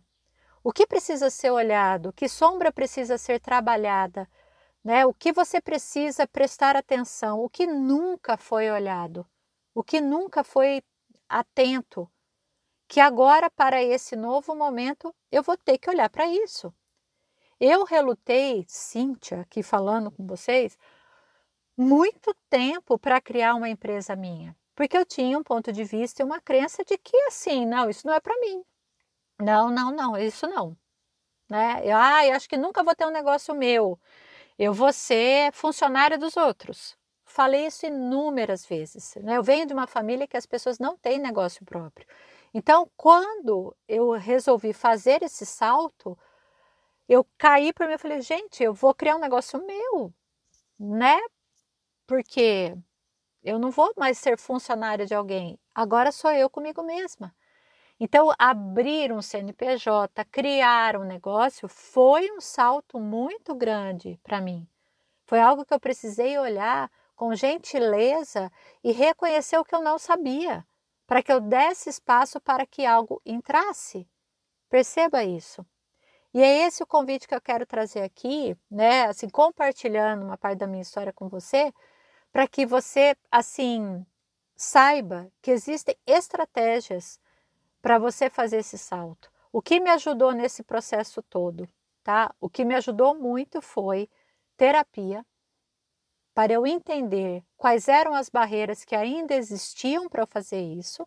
O 0.63 0.71
que 0.71 0.87
precisa 0.87 1.29
ser 1.29 1.51
olhado? 1.51 2.13
Que 2.13 2.29
sombra 2.29 2.71
precisa 2.71 3.17
ser 3.17 3.41
trabalhada? 3.41 4.29
Né? 4.83 5.05
O 5.05 5.13
que 5.13 5.31
você 5.31 5.61
precisa 5.61 6.27
prestar 6.27 6.75
atenção? 6.75 7.39
O 7.39 7.49
que 7.49 7.65
nunca 7.67 8.37
foi 8.37 8.69
olhado? 8.71 9.25
O 9.73 9.83
que 9.83 10.01
nunca 10.01 10.43
foi 10.43 10.81
atento, 11.27 12.09
que 12.87 12.99
agora, 12.99 13.51
para 13.51 13.83
esse 13.83 14.15
novo 14.15 14.55
momento, 14.55 15.15
eu 15.31 15.43
vou 15.43 15.55
ter 15.55 15.77
que 15.77 15.89
olhar 15.89 16.09
para 16.09 16.25
isso. 16.25 16.73
Eu 17.59 17.83
relutei, 17.83 18.65
Cíntia, 18.67 19.41
aqui 19.41 19.61
falando 19.61 20.09
com 20.09 20.25
vocês, 20.25 20.77
muito 21.77 22.35
tempo 22.49 22.97
para 22.97 23.21
criar 23.21 23.53
uma 23.53 23.69
empresa 23.69 24.15
minha, 24.15 24.55
porque 24.75 24.97
eu 24.97 25.05
tinha 25.05 25.37
um 25.37 25.43
ponto 25.43 25.71
de 25.71 25.83
vista 25.83 26.21
e 26.21 26.25
uma 26.25 26.41
crença 26.41 26.83
de 26.83 26.97
que 26.97 27.15
assim, 27.27 27.65
não, 27.65 27.89
isso 27.89 28.07
não 28.07 28.13
é 28.13 28.19
para 28.19 28.37
mim. 28.39 28.63
Não, 29.39 29.69
não, 29.69 29.91
não, 29.91 30.17
isso 30.17 30.47
não. 30.47 30.75
Né? 31.49 31.91
Ah, 31.93 32.25
eu 32.25 32.35
acho 32.35 32.49
que 32.49 32.57
nunca 32.57 32.83
vou 32.83 32.95
ter 32.95 33.05
um 33.05 33.11
negócio 33.11 33.55
meu. 33.55 33.99
Eu 34.59 34.73
vou 34.73 34.91
ser 34.91 35.53
funcionária 35.53 36.17
dos 36.17 36.35
outros. 36.35 36.97
Falei 37.23 37.67
isso 37.67 37.85
inúmeras 37.85 38.65
vezes. 38.65 39.15
Né? 39.23 39.37
Eu 39.37 39.43
venho 39.43 39.65
de 39.65 39.73
uma 39.73 39.87
família 39.87 40.27
que 40.27 40.35
as 40.35 40.45
pessoas 40.45 40.77
não 40.77 40.97
têm 40.97 41.17
negócio 41.17 41.63
próprio. 41.65 42.05
Então, 42.53 42.91
quando 42.97 43.73
eu 43.87 44.11
resolvi 44.11 44.73
fazer 44.73 45.23
esse 45.23 45.45
salto, 45.45 46.17
eu 47.07 47.25
caí 47.37 47.71
para 47.71 47.87
mim 47.87 47.93
e 47.93 47.97
falei, 47.97 48.21
gente, 48.21 48.61
eu 48.61 48.73
vou 48.73 48.93
criar 48.93 49.15
um 49.15 49.19
negócio 49.19 49.65
meu, 49.65 50.13
né? 50.79 51.17
Porque 52.07 52.75
eu 53.43 53.59
não 53.59 53.71
vou 53.71 53.93
mais 53.97 54.17
ser 54.17 54.37
funcionária 54.37 55.05
de 55.05 55.15
alguém, 55.15 55.59
agora 55.73 56.11
sou 56.11 56.31
eu 56.31 56.49
comigo 56.49 56.83
mesma. 56.83 57.35
Então, 57.99 58.33
abrir 58.39 59.11
um 59.11 59.21
CNPJ, 59.21 60.23
criar 60.31 60.95
um 60.95 61.03
negócio, 61.03 61.67
foi 61.67 62.31
um 62.31 62.39
salto 62.39 62.99
muito 62.99 63.53
grande 63.53 64.17
para 64.23 64.39
mim. 64.39 64.65
Foi 65.25 65.39
algo 65.39 65.65
que 65.65 65.73
eu 65.73 65.79
precisei 65.79 66.37
olhar 66.37 66.89
com 67.15 67.35
gentileza 67.35 68.49
e 68.81 68.93
reconhecer 68.93 69.57
o 69.57 69.65
que 69.65 69.75
eu 69.75 69.81
não 69.81 69.99
sabia, 69.99 70.65
para 71.05 71.21
que 71.21 71.31
eu 71.31 71.41
desse 71.41 71.89
espaço 71.89 72.39
para 72.39 72.65
que 72.65 72.85
algo 72.85 73.21
entrasse. 73.25 74.07
Perceba 74.69 75.23
isso. 75.23 75.65
E 76.33 76.41
é 76.41 76.67
esse 76.67 76.83
o 76.83 76.87
convite 76.87 77.27
que 77.27 77.35
eu 77.35 77.41
quero 77.41 77.65
trazer 77.65 78.01
aqui, 78.01 78.55
né, 78.71 79.07
assim, 79.07 79.27
compartilhando 79.27 80.23
uma 80.23 80.37
parte 80.37 80.59
da 80.59 80.67
minha 80.67 80.81
história 80.83 81.11
com 81.11 81.27
você, 81.27 81.73
para 82.31 82.47
que 82.47 82.65
você, 82.65 83.15
assim, 83.31 84.05
saiba 84.55 85.31
que 85.41 85.51
existem 85.51 85.97
estratégias 86.05 87.19
para 87.81 87.97
você 87.97 88.29
fazer 88.29 88.57
esse 88.57 88.77
salto. 88.77 89.31
O 89.51 89.61
que 89.61 89.79
me 89.79 89.89
ajudou 89.89 90.31
nesse 90.31 90.63
processo 90.63 91.21
todo, 91.23 91.67
tá? 92.03 92.33
O 92.39 92.49
que 92.49 92.63
me 92.63 92.75
ajudou 92.75 93.15
muito 93.15 93.61
foi 93.61 94.09
terapia, 94.57 95.25
para 96.33 96.53
eu 96.53 96.65
entender 96.65 97.43
quais 97.57 97.87
eram 97.87 98.13
as 98.13 98.29
barreiras 98.29 98.85
que 98.85 98.95
ainda 98.95 99.33
existiam 99.35 100.07
para 100.07 100.23
eu 100.23 100.27
fazer 100.27 100.61
isso. 100.61 101.05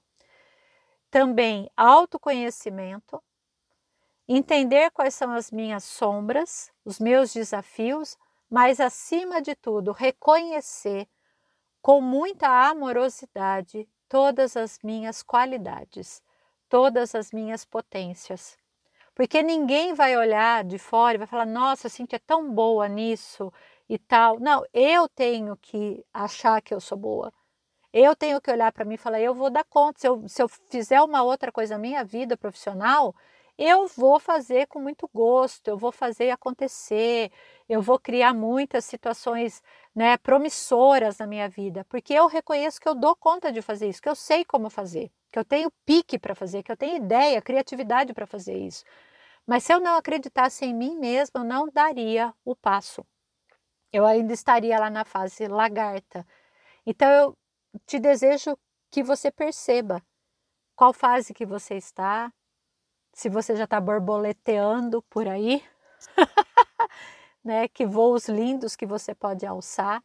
Também 1.11 1.71
autoconhecimento, 1.77 3.23
entender 4.29 4.91
quais 4.91 5.15
são 5.15 5.33
as 5.33 5.51
minhas 5.51 5.85
sombras, 5.85 6.71
os 6.85 6.99
meus 6.99 7.33
desafios, 7.33 8.17
mas 8.51 8.81
acima 8.81 9.41
de 9.41 9.55
tudo, 9.55 9.93
reconhecer 9.93 11.09
com 11.81 12.01
muita 12.01 12.49
amorosidade 12.69 13.89
todas 14.09 14.57
as 14.57 14.79
minhas 14.83 15.23
qualidades, 15.23 16.23
todas 16.73 17.15
as 17.15 17.31
minhas 17.33 17.67
potências. 17.67 18.57
Porque 19.15 19.43
ninguém 19.43 19.93
vai 19.93 20.17
olhar 20.17 20.65
de 20.65 20.79
fora 20.79 21.17
e 21.17 21.19
vai 21.19 21.27
falar: 21.27 21.45
nossa, 21.47 21.91
Cintia 21.91 22.17
é 22.17 22.27
tão 22.27 22.51
boa 22.51 22.89
nisso, 22.89 23.53
e 23.93 23.99
tal. 23.99 24.41
Não, 24.41 24.65
eu 24.73 25.07
tenho 25.09 25.55
que 25.59 26.03
achar 26.15 26.63
que 26.63 26.73
eu 26.73 26.81
sou 26.81 26.97
boa. 26.97 27.31
Eu 27.93 28.17
tenho 28.17 28.41
que 28.41 28.51
olhar 28.51 28.73
para 28.73 28.87
mim 28.87 28.95
e 28.95 28.99
falar, 28.99 29.21
eu 29.21 29.35
vou 29.35 29.51
dar 29.51 29.65
conta. 29.65 30.01
Se 30.01 30.09
eu, 30.09 30.25
se 30.29 30.43
eu 30.43 30.49
fizer 30.49 31.03
uma 31.03 31.23
outra 31.23 31.53
coisa 31.53 31.75
na 31.75 31.81
minha 31.81 32.03
vida 32.05 32.37
profissional, 32.39 33.15
eu 33.59 33.87
vou 33.89 34.19
fazer 34.19 34.67
com 34.67 34.81
muito 34.81 35.09
gosto, 35.15 35.69
eu 35.69 35.77
vou 35.77 35.93
fazer 35.93 36.31
acontecer, 36.31 37.31
eu 37.69 37.83
vou 37.83 37.99
criar 37.99 38.33
muitas 38.35 38.87
situações 38.87 39.63
né, 39.95 40.17
promissoras 40.17 41.19
na 41.19 41.27
minha 41.27 41.49
vida, 41.51 41.85
porque 41.91 42.15
eu 42.15 42.27
reconheço 42.29 42.81
que 42.81 42.89
eu 42.89 42.95
dou 42.95 43.15
conta 43.15 43.53
de 43.53 43.61
fazer 43.61 43.89
isso, 43.91 44.01
que 44.01 44.09
eu 44.09 44.15
sei 44.15 44.45
como 44.45 44.71
fazer, 44.71 45.11
que 45.33 45.39
eu 45.39 45.45
tenho 45.45 45.73
pique 45.87 46.19
para 46.19 46.35
fazer, 46.35 46.63
que 46.63 46.73
eu 46.73 46.77
tenho 46.77 46.97
ideia, 46.99 47.43
criatividade 47.43 48.15
para 48.15 48.27
fazer 48.27 48.57
isso. 48.57 48.85
Mas 49.47 49.65
se 49.65 49.73
eu 49.75 49.81
não 49.81 49.97
acreditasse 49.97 50.65
em 50.65 50.75
mim 50.75 50.97
mesma, 50.99 51.41
eu 51.41 51.45
não 51.45 51.69
daria 51.69 52.35
o 52.45 52.55
passo 52.55 53.05
eu 53.93 54.07
ainda 54.07 54.33
estaria 54.33 54.79
lá 54.81 54.89
na 54.89 55.05
fase 55.05 55.47
lagarta. 55.47 56.27
Então 56.87 57.11
eu 57.11 57.39
te 57.87 57.99
desejo 57.99 58.57
que 58.91 59.03
você 59.03 59.31
perceba 59.31 60.03
qual 60.75 60.93
fase 60.93 61.35
que 61.35 61.45
você 61.45 61.77
está, 61.77 62.33
se 63.13 63.29
você 63.29 63.55
já 63.55 63.65
está 63.65 63.81
borboleteando 63.81 65.03
por 65.03 65.29
aí, 65.29 65.63
né? 67.45 67.69
Que 67.69 67.87
voos 67.87 68.29
lindos 68.29 68.75
que 68.75 68.87
você 68.87 69.15
pode 69.15 69.47
alçar, 69.47 70.03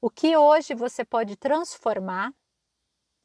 o 0.00 0.10
que 0.10 0.36
hoje 0.36 0.74
você 0.74 1.04
pode 1.04 1.36
transformar, 1.36 2.32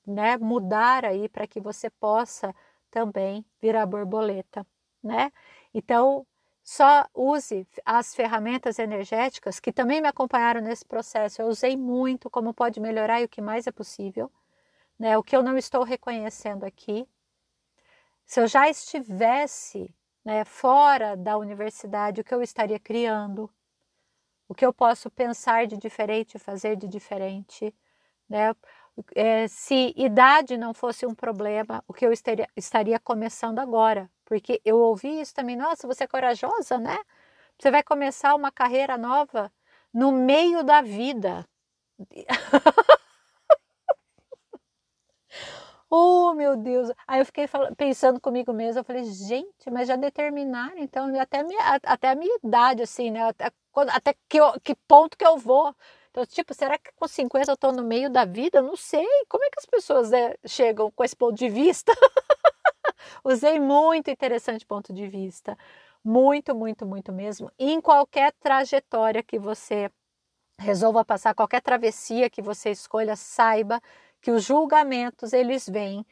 né? 0.06 0.38
Mudar 0.38 1.06
aí 1.06 1.30
para 1.30 1.48
que 1.48 1.60
você 1.62 1.90
possa 1.90 2.54
também 2.90 3.46
virar 3.62 3.86
borboleta, 3.86 4.66
né? 5.04 5.32
Então 5.74 6.26
só 6.64 7.06
use 7.14 7.68
as 7.86 8.14
ferramentas 8.16 8.78
energéticas 8.80 9.60
que 9.60 9.72
também 9.74 10.02
me 10.02 10.08
acompanharam 10.08 10.62
nesse 10.62 10.86
processo. 10.86 11.42
Eu 11.42 11.48
usei 11.48 11.76
muito 11.76 12.30
como 12.30 12.54
pode 12.54 12.80
melhorar 12.80 13.22
e 13.22 13.26
o 13.26 13.30
que 13.30 13.42
mais 13.42 13.68
é 13.68 13.72
possível. 13.72 14.32
Né? 15.00 15.18
O 15.18 15.24
que 15.24 15.36
eu 15.36 15.44
não 15.44 15.58
estou 15.58 15.84
reconhecendo 15.84 16.64
aqui. 16.64 17.08
Se 18.26 18.40
eu 18.40 18.48
já 18.48 18.70
estivesse 18.70 19.94
né, 20.24 20.46
fora 20.46 21.18
da 21.18 21.38
universidade, 21.38 22.22
o 22.22 22.24
que 22.24 22.34
eu 22.34 22.44
estaria 22.44 22.80
criando? 22.80 23.50
O 24.48 24.54
que 24.54 24.66
eu 24.66 24.74
posso 24.74 25.10
pensar 25.10 25.66
de 25.66 25.78
diferente, 25.78 26.38
fazer 26.38 26.76
de 26.76 26.88
diferente? 26.88 27.74
Né? 28.30 28.56
É, 29.16 29.48
se 29.48 29.94
idade 29.96 30.58
não 30.58 30.74
fosse 30.74 31.06
um 31.06 31.16
problema, 31.16 31.84
o 31.88 31.94
que 31.94 32.06
eu 32.06 32.12
estaria, 32.12 32.48
estaria 32.56 33.00
começando 33.00 33.60
agora, 33.60 34.10
porque 34.26 34.62
eu 34.66 34.78
ouvi 34.78 35.22
isso 35.22 35.34
também, 35.34 35.56
nossa, 35.56 35.88
você 35.88 36.04
é 36.04 36.08
corajosa, 36.08 36.78
né? 36.78 36.98
Você 37.60 37.72
vai 37.72 37.84
começar 37.84 38.36
uma 38.36 38.52
carreira 38.52 38.98
nova 38.98 39.52
no 39.94 40.12
meio 40.12 40.64
da 40.64 40.82
vida. 40.82 41.46
oh, 45.90 46.34
meu 46.34 46.56
Deus! 46.58 46.90
Aí 47.08 47.20
eu 47.22 47.26
fiquei 47.26 47.46
pensando 47.78 48.20
comigo 48.22 48.54
mesma, 48.54 48.82
eu 48.82 48.86
falei, 48.86 49.04
gente, 49.06 49.70
mas 49.72 49.88
já 49.88 49.96
determinaram, 49.96 50.78
então, 50.78 51.08
até 51.20 51.40
a 51.40 51.44
minha, 51.44 51.62
até 51.84 52.10
a 52.10 52.16
minha 52.16 52.36
idade, 52.44 52.84
assim, 52.84 53.12
né? 53.12 53.22
Quando, 53.72 53.90
até 53.92 54.14
que, 54.30 54.38
eu, 54.40 54.60
que 54.62 54.76
ponto 54.88 55.18
que 55.18 55.26
eu 55.26 55.38
vou? 55.38 55.76
Então, 56.12 56.26
tipo, 56.26 56.54
será 56.54 56.78
que 56.78 56.92
com 56.94 57.08
50 57.08 57.52
eu 57.52 57.54
estou 57.56 57.72
no 57.72 57.84
meio 57.84 58.10
da 58.10 58.26
vida? 58.26 58.62
Não 58.62 58.76
sei. 58.76 59.06
Como 59.30 59.44
é 59.46 59.50
que 59.50 59.60
as 59.60 59.66
pessoas 59.66 60.12
né, 60.12 60.36
chegam 60.46 60.92
com 60.92 61.04
esse 61.06 61.16
ponto 61.16 61.36
de 61.36 61.48
vista? 61.48 61.94
Usei 63.24 63.60
muito 63.60 64.12
interessante 64.12 64.66
ponto 64.66 64.94
de 64.94 65.08
vista. 65.08 65.58
Muito, 66.04 66.54
muito, 66.54 66.86
muito 66.86 67.14
mesmo. 67.14 67.50
Em 67.58 67.80
qualquer 67.80 68.34
trajetória 68.34 69.24
que 69.24 69.40
você 69.40 69.90
resolva 70.60 71.06
passar, 71.06 71.34
qualquer 71.34 71.62
travessia 71.62 72.30
que 72.30 72.42
você 72.42 72.72
escolha, 72.72 73.16
saiba 73.16 73.82
que 74.22 74.32
os 74.32 74.44
julgamentos 74.44 75.34
eles 75.34 75.68
vêm, 75.68 76.06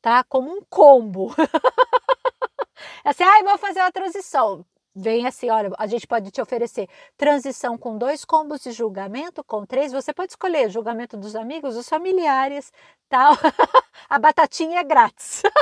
tá? 0.00 0.24
Como 0.24 0.50
um 0.50 0.62
combo. 0.70 1.34
é 3.04 3.10
assim, 3.10 3.24
ah, 3.24 3.42
vou 3.44 3.58
fazer 3.58 3.80
uma 3.80 3.92
transição 3.92 4.64
vem 4.94 5.26
assim, 5.26 5.50
olha, 5.50 5.70
a 5.78 5.86
gente 5.86 6.06
pode 6.06 6.30
te 6.30 6.40
oferecer 6.40 6.88
transição 7.16 7.76
com 7.76 7.98
dois 7.98 8.24
combos 8.24 8.60
de 8.62 8.70
julgamento, 8.72 9.42
com 9.42 9.66
três, 9.66 9.92
você 9.92 10.12
pode 10.12 10.32
escolher 10.32 10.70
julgamento 10.70 11.16
dos 11.16 11.34
amigos, 11.34 11.74
dos 11.74 11.88
familiares, 11.88 12.72
tal. 13.08 13.32
a 14.08 14.18
batatinha 14.18 14.80
é 14.80 14.84
grátis. 14.84 15.42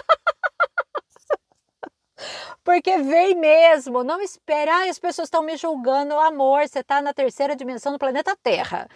Porque 2.62 2.98
vem 2.98 3.34
mesmo, 3.34 4.04
não 4.04 4.20
espere, 4.20 4.70
ah, 4.70 4.88
as 4.88 4.98
pessoas 4.98 5.26
estão 5.26 5.42
me 5.42 5.56
julgando, 5.56 6.14
amor, 6.18 6.68
você 6.68 6.80
está 6.80 7.00
na 7.02 7.12
terceira 7.12 7.56
dimensão 7.56 7.92
do 7.92 7.98
planeta 7.98 8.36
Terra. 8.42 8.88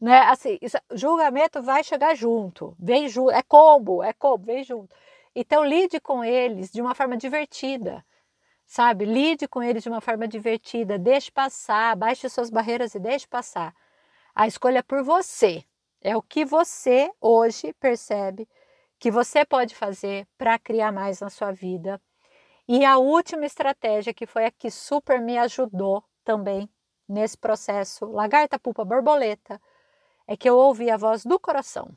Né? 0.00 0.18
Assim, 0.22 0.58
isso, 0.60 0.76
julgamento 0.92 1.62
vai 1.62 1.84
chegar 1.84 2.16
junto, 2.16 2.74
vem 2.78 3.08
junto, 3.08 3.30
é 3.30 3.42
combo, 3.42 4.02
é 4.02 4.12
combo, 4.12 4.46
vem 4.46 4.64
junto. 4.64 4.94
Então 5.34 5.64
lide 5.64 6.00
com 6.00 6.24
eles 6.24 6.70
de 6.70 6.80
uma 6.82 6.94
forma 6.94 7.16
divertida 7.16 8.04
sabe? 8.66 9.04
Lide 9.04 9.46
com 9.48 9.62
eles 9.62 9.82
de 9.82 9.88
uma 9.88 10.00
forma 10.00 10.26
divertida, 10.26 10.98
deixe 10.98 11.30
passar, 11.30 11.96
baixe 11.96 12.28
suas 12.28 12.50
barreiras 12.50 12.94
e 12.94 12.98
deixe 12.98 13.26
passar. 13.26 13.74
A 14.34 14.46
escolha 14.46 14.78
é 14.78 14.82
por 14.82 15.02
você. 15.02 15.64
É 16.00 16.16
o 16.16 16.22
que 16.22 16.44
você 16.44 17.10
hoje 17.20 17.72
percebe 17.74 18.48
que 18.98 19.10
você 19.10 19.44
pode 19.44 19.74
fazer 19.74 20.26
para 20.38 20.58
criar 20.58 20.92
mais 20.92 21.20
na 21.20 21.28
sua 21.28 21.52
vida. 21.52 22.00
E 22.68 22.84
a 22.84 22.98
última 22.98 23.44
estratégia, 23.44 24.14
que 24.14 24.26
foi 24.26 24.46
a 24.46 24.50
que 24.50 24.70
super 24.70 25.20
me 25.20 25.36
ajudou 25.38 26.04
também 26.24 26.68
nesse 27.08 27.36
processo, 27.36 28.06
lagarta, 28.06 28.58
pupa, 28.58 28.84
borboleta, 28.84 29.60
é 30.26 30.36
que 30.36 30.48
eu 30.48 30.56
ouvi 30.56 30.90
a 30.90 30.96
voz 30.96 31.24
do 31.24 31.38
coração, 31.38 31.90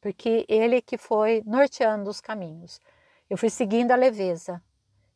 porque 0.00 0.46
ele 0.48 0.80
que 0.80 0.96
foi 0.96 1.42
norteando 1.44 2.08
os 2.08 2.20
caminhos. 2.20 2.80
Eu 3.28 3.36
fui 3.36 3.50
seguindo 3.50 3.90
a 3.90 3.96
leveza, 3.96 4.62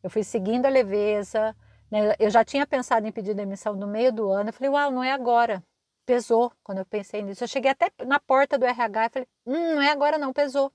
eu 0.08 0.10
fui 0.10 0.24
seguindo 0.24 0.66
a 0.66 0.70
leveza. 0.70 1.54
Né? 1.90 2.14
Eu 2.18 2.30
já 2.30 2.44
tinha 2.44 2.66
pensado 2.66 3.06
em 3.06 3.12
pedir 3.12 3.34
demissão 3.34 3.74
no 3.74 3.86
meio 3.86 4.10
do 4.12 4.30
ano. 4.30 4.48
Eu 4.48 4.52
falei, 4.54 4.70
uau, 4.70 4.90
não 4.90 5.04
é 5.04 5.12
agora. 5.12 5.62
Pesou 6.06 6.50
quando 6.64 6.78
eu 6.78 6.86
pensei 6.86 7.22
nisso. 7.22 7.44
Eu 7.44 7.48
cheguei 7.48 7.70
até 7.70 7.90
na 8.06 8.18
porta 8.18 8.58
do 8.58 8.64
RH 8.64 9.06
e 9.06 9.08
falei, 9.10 9.28
hum, 9.46 9.74
não 9.74 9.82
é 9.82 9.90
agora 9.90 10.16
não, 10.16 10.32
pesou. 10.32 10.72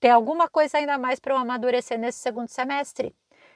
Tem 0.00 0.10
alguma 0.10 0.48
coisa 0.48 0.78
ainda 0.78 0.96
mais 0.98 1.20
para 1.20 1.34
eu 1.34 1.38
amadurecer 1.38 1.98
nesse 1.98 2.18
segundo 2.18 2.48
semestre. 2.48 3.14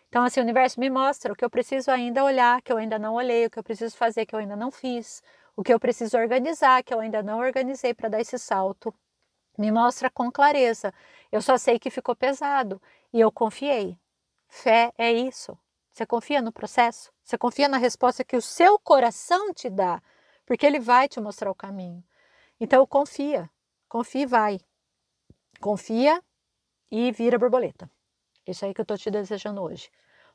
Então, 0.08 0.24
assim, 0.24 0.40
o 0.40 0.42
universo 0.42 0.78
me 0.80 0.90
mostra 0.90 1.32
o 1.32 1.36
que 1.36 1.44
eu 1.44 1.50
preciso 1.50 1.90
ainda 1.90 2.24
olhar, 2.24 2.60
que 2.60 2.72
eu 2.72 2.76
ainda 2.76 2.98
não 2.98 3.14
olhei, 3.14 3.46
o 3.46 3.50
que 3.50 3.58
eu 3.58 3.62
preciso 3.62 3.96
fazer, 3.96 4.26
que 4.26 4.34
eu 4.34 4.40
ainda 4.40 4.56
não 4.56 4.70
fiz, 4.70 5.22
o 5.56 5.62
que 5.62 5.72
eu 5.72 5.80
preciso 5.80 6.18
organizar, 6.18 6.82
que 6.82 6.92
eu 6.92 7.00
ainda 7.00 7.22
não 7.22 7.38
organizei 7.38 7.94
para 7.94 8.08
dar 8.10 8.20
esse 8.20 8.38
salto. 8.38 8.92
Me 9.56 9.70
mostra 9.70 10.10
com 10.10 10.30
clareza. 10.30 10.92
Eu 11.32 11.40
só 11.40 11.56
sei 11.56 11.78
que 11.78 11.90
ficou 11.90 12.14
pesado 12.16 12.82
e 13.12 13.20
eu 13.20 13.30
confiei. 13.32 13.96
Fé 14.50 14.92
é 14.98 15.12
isso. 15.12 15.56
Você 15.92 16.04
confia 16.04 16.42
no 16.42 16.52
processo? 16.52 17.12
Você 17.22 17.38
confia 17.38 17.68
na 17.68 17.78
resposta 17.78 18.24
que 18.24 18.36
o 18.36 18.42
seu 18.42 18.78
coração 18.80 19.54
te 19.54 19.70
dá, 19.70 20.02
porque 20.44 20.66
ele 20.66 20.80
vai 20.80 21.08
te 21.08 21.20
mostrar 21.20 21.50
o 21.50 21.54
caminho. 21.54 22.02
Então 22.60 22.84
confia, 22.84 23.48
confia 23.88 24.22
e 24.22 24.26
vai. 24.26 24.60
Confia 25.60 26.22
e 26.90 27.12
vira 27.12 27.38
borboleta. 27.38 27.88
Isso 28.46 28.64
aí 28.64 28.74
que 28.74 28.80
eu 28.80 28.82
estou 28.82 28.98
te 28.98 29.10
desejando 29.10 29.62
hoje. 29.62 29.88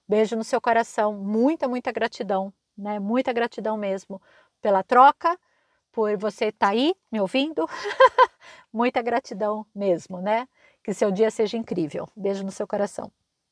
Beijo 0.07 0.36
no 0.36 0.43
seu 0.43 0.62
coração, 0.62 1.13
muita, 1.13 1.67
muita 1.67 1.91
gratidão, 1.91 2.53
né? 2.77 3.00
Muita 3.00 3.34
gratidão 3.34 3.75
mesmo 3.75 4.22
pela 4.62 4.82
troca, 4.82 5.38
por 5.91 6.15
você 6.17 6.45
estar 6.45 6.67
tá 6.67 6.71
aí 6.71 6.95
me 7.12 7.19
ouvindo. 7.19 7.67
muita 8.71 9.01
gratidão 9.01 9.65
mesmo, 9.75 10.21
né? 10.21 10.47
Que 10.82 10.93
seu 10.93 11.12
dia 11.12 11.30
seja 11.30 11.58
incrível. 11.58 12.08
Beijo 12.15 12.45
no 12.45 12.51
seu 12.51 12.65
coração. 12.65 13.12